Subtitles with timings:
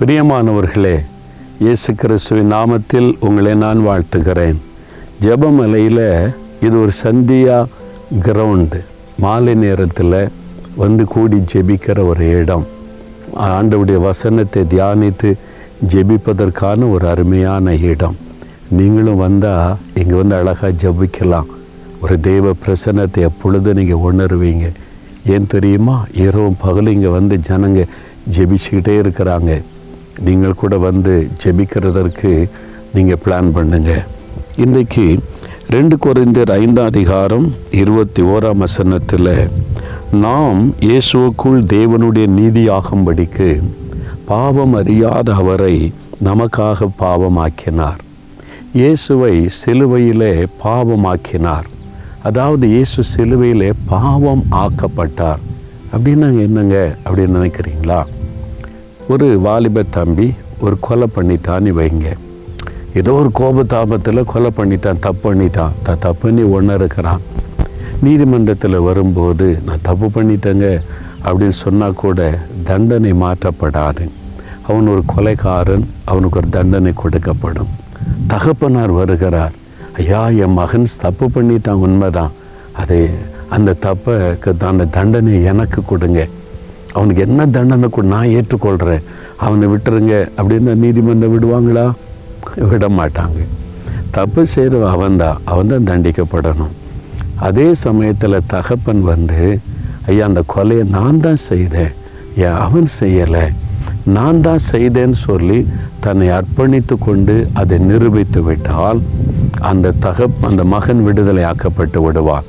[0.00, 0.96] பிரியமானவர்களே
[1.58, 4.58] இயேசு கிறிஸ்துவின் நாமத்தில் உங்களை நான் வாழ்த்துகிறேன்.
[5.24, 6.04] ஜெபமலையில்
[6.66, 7.56] இது ஒரு சந்தியா
[8.24, 8.80] கிரவுண்டு
[9.22, 10.16] மாலை நேரத்தில்
[10.82, 12.66] வந்து கூடி ஜெபிக்கிற ஒரு இடம்.
[13.46, 15.30] ஆண்டவுடைய வசனத்தை தியானித்து
[15.94, 18.16] ஜெபிப்பதற்கான ஒரு அருமையான இடம்.
[18.68, 21.48] நீங்களும் வந்தால் இங்கே வந்து அழகாக ஜெபிக்கலாம்.
[22.02, 24.68] ஒரு தெய்வ பிரசன்னத்தை எப்பொழுது நீங்கள் உணருவீங்க?
[25.34, 25.96] ஏன் தெரியுமா?
[26.26, 27.82] இரவும் பகலும் இங்கே வந்து ஜனங்க
[28.36, 29.50] ஜெபிச்சுக்கிட்டே இருக்கிறாங்க.
[30.24, 32.48] நீங்கள் கூட வந்து ஜெபிக்கிறதற்கு
[32.94, 34.04] நீங்கள் பிளான் பண்ணுங்க.
[34.56, 35.18] இன்றைக்கு
[35.70, 39.50] ரெண்டு குறைந்தர் ஐந்தாம் அதிகாரம் இருபத்தி ஓராம் வசனத்தில்
[40.10, 43.62] நாம் இயேசுவுக்குள் தேவனுடைய நீதியாகும்படிக்கு
[44.24, 45.92] பாவம் அறியாத அவரை
[46.24, 48.00] நமக்காக பாவமாக்கினார்.
[48.72, 51.66] இயேசுவை சிலுவையிலே பாவமாக்கினார்.
[52.22, 55.38] அதாவது இயேசு சிலுவையிலே பாவம் ஆக்கப்பட்டார்.
[55.92, 56.96] அப்படின்னா என்னங்க?
[57.04, 58.04] அப்படின்னு நினைக்கிறீங்களா?
[59.08, 62.08] ஒரு வாலிப தம்பி ஒரு கொலை பண்ணிட்டான்னு வைங்க.
[62.94, 65.70] ஏதோ ஒரு கோபதாபத்தில் கொலை பண்ணிட்டான் தப்பு பண்ணிட்டான்.
[65.82, 67.20] த தப்புன்னு ஒன்று இருக்கிறான்.
[68.02, 70.80] நீதிமன்றத்தில் வரும்போது நான் தப்பு பண்ணிட்டேங்க
[71.24, 74.08] அப்படின்னு சொன்னால் கூட தண்டனை மாற்றப்படாது.
[74.68, 77.72] அவன் ஒரு கொலைக்காரன் அவனுக்கு ஒரு தண்டனை கொடுக்கப்படும்.
[78.26, 79.52] தகப்பனார் வருகிறார்.
[79.96, 81.82] ஐயா என் மகன் தப்பு பண்ணிட்டான்.
[81.86, 82.30] உண்மைதான்.
[82.72, 83.10] அது
[83.48, 84.16] அந்த தப்பை
[84.64, 86.26] அந்த தண்டனை எனக்கு கொடுங்க.
[86.92, 89.02] அவனுக்கு என்ன தண்டனை கொடு நான் ஏற்றுக்கொள்கிறேன்
[89.36, 91.92] அவனை விட்டுருங்க அப்படின்னு நீதிமன்றம் விடுவாங்களா?
[92.56, 93.40] விட மாட்டாங்க
[94.10, 96.74] தப்பு செய்கிற அவன்தான் அவன் தான் தண்டிக்கப்படணும்.
[97.36, 99.60] அதே சமயத்தில் தகப்பன் வந்து
[100.06, 101.92] ஐயா அந்த கொலையை நான் தான் செய்தேன்.
[102.36, 103.52] ஏன் அவன் செய்யலை?
[104.04, 105.66] நான் தான் செய்தேன்னு சொல்லி
[106.00, 109.00] தன்னை அர்ப்பணித்து கொண்டு அதை நிரூபித்து விட்டால்
[109.58, 112.44] அந்த தகப் அந்த மகன் விடுதலை ஆக்கப்பட்டு விடுவான்.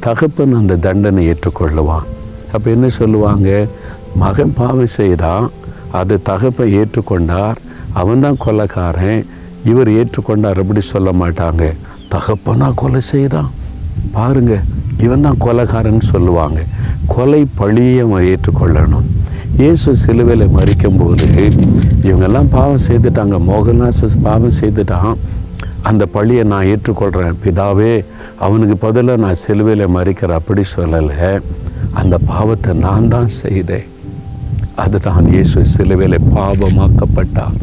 [0.00, 2.06] தகப்பன் அந்த தண்டனை ஏற்றுக்கொள்ளுவான்.
[2.54, 3.48] அப்போ என்ன சொல்லுவாங்க?
[4.22, 5.46] மகன் பாவம் செய்கிறான்
[6.00, 7.58] அது தகப்பை ஏற்றுக்கொண்டார்
[8.00, 9.22] அவன் தான் கொலைக்காரன்
[9.70, 11.64] இவர் ஏற்றுக்கொண்டார் அப்படி சொல்ல மாட்டாங்க.
[12.14, 13.50] தகப்பனா கொலை செய்கிறான்
[14.16, 14.54] பாருங்க
[15.04, 16.60] இவன் தான் கொலைகாரன் சொல்லுவாங்க.
[17.14, 19.06] கொலை பழியை அவன் ஏற்றுக்கொள்ளணும்.
[19.60, 21.26] இயேசு சிலுவையில் மறிக்கும்போது
[22.08, 23.36] இவங்கெல்லாம் பாவம் செய்துட்டாங்க.
[23.50, 25.14] மோகன்லாசஸ் பாவம் செய்துட்டான்.
[25.90, 27.92] அந்த பழியை நான் ஏற்றுக்கொள்கிறேன் பிதாவே
[28.46, 31.30] அவனுக்கு பதிலாக நான் சிலுவையில் மறிக்கிறேன் அப்படி சொல்லலை.
[31.92, 33.88] அந்த பாவத்தை நான் தான் செய்தேன்.
[34.74, 37.56] அதுதான் இயேசு சிலுவையில் பாவமாக்கப்பட்டார்.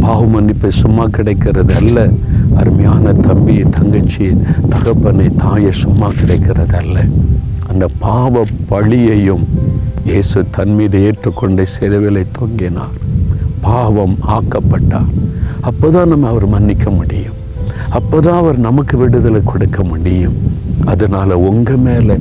[0.00, 2.08] பாவ மன்னிப்பு சும்மா கிடைக்கிறது அல்ல.
[2.56, 4.26] அருமையான தம்பி தங்கச்சி
[4.68, 7.04] தகப்பனை தாயை சும்மா கிடைக்கிறது அல்ல.
[7.68, 9.44] அந்த பாவ பழியையும்
[10.04, 12.96] இயேசு தன் மீது ஏற்றுக்கொண்டு சிலுவிலை தொங்கினார்.
[13.60, 15.10] பாவம் ஆக்கப்பட்டார்.
[15.68, 17.38] அப்போதான் நம்ம அவர் மன்னிக்க முடியும்.
[17.98, 20.36] அப்போதான் அவர் நமக்கு விடுதலை கொடுக்க முடியும்.
[20.92, 22.16] அதனால உங்க மேல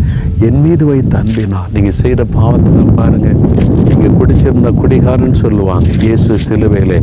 [0.48, 3.30] என் மீது வைத்த அன்பினா நீங்க செய்யற பாவத்தை பாருங்க.
[3.88, 6.94] நீங்க குடிச்சிருந்த குடிகாரன் சொல்லுவாங்க இயேசு சிலுவையில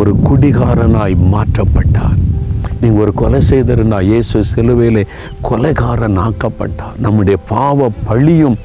[0.00, 2.18] ஒரு குடிகாரனாய் மாற்றப்பட்டார்.
[2.82, 5.02] நீங்க ஒரு கொலை செய்திருந்தா இயேசு சிலுவையிலே
[5.48, 8.56] கொலைகாரன் ஆக்கப்பட்டார் நம்முடைய பாவ பழியும்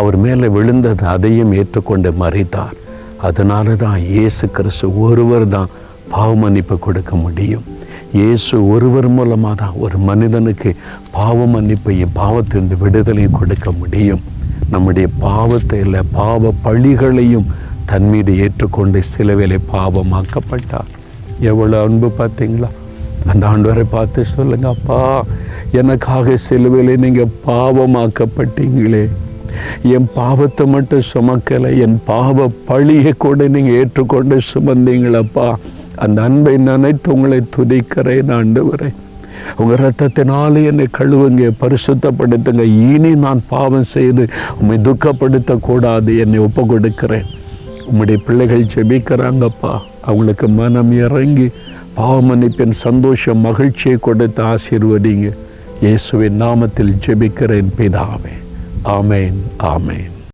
[0.00, 2.76] அவர் மேலே விழுந்தது அதையும் ஏற்றுக்கொண்டு மறைத்தார்.
[3.28, 5.72] அதனால தான் இயேசு கிறிஸ்து ஒருவர் தான்
[6.12, 7.66] பாவ மன்னிப்பு கொடுக்க முடியும்.
[8.18, 10.70] இயேசு ஒருவர் மூலமாக தான் ஒரு மனிதனுக்கு
[11.16, 14.22] பாவ மன்னிப்பையும் பாவத்திலிருந்து விடுதலையும் கொடுக்க முடியும்.
[14.72, 17.48] நம்முடைய பாவத்தை இல்லை பாவ பழிகளையும்
[17.90, 19.00] தன் மீது ஏற்றுக்கொண்டு
[19.40, 20.92] வேலை பாவமாக்கப்பட்டார்.
[21.50, 22.70] எவ்வளோ அன்பு பார்த்தீங்களா?
[23.32, 25.00] அந்த ஆண்டவரை பார்த்து சொல்லுங்க அப்பா
[25.80, 29.04] எனக்காக சிலுவையில் நீங்கள் பாவமாக்கப்பட்டீங்களே.
[29.96, 35.48] என் பாவத்தை மட்டும் சுமக்கலை என் பாவ பழியை கூட நீங்கள் ஏற்றுக்கொண்டு சுமந்தீங்களப்பா.
[35.96, 38.90] அந்த அன்பை நினைத்து உங்களை துதிக்கிறேன் ஆண்டவரே.
[39.56, 42.62] உங்கள் ரத்தத்தினாலே என்னை கழுவுங்க பரிசுத்தப்படுத்துங்க.
[42.62, 44.26] இனி நான் பாவம் செய்து
[44.60, 47.26] உண்மை துக்கப்படுத்தக்கூடாது என்னை ஒப்பு கொடுக்கிறேன்
[47.88, 49.72] உம்முடைய பிள்ளைகள் ஜெபிக்கிறாங்கப்பா.
[50.00, 51.50] அவங்களுக்கு மனம் இறங்கி
[51.94, 55.30] பாவ மன்னிப்பின் சந்தோஷம் மகிழ்ச்சியை கொடுத்து ஆசீர்வதிங்க.
[55.80, 58.34] இயேசுவின் நாமத்தில் ஜெபிக்கிறேன் பிதாவே.
[58.84, 60.12] ஆமேன் ஆமேன்.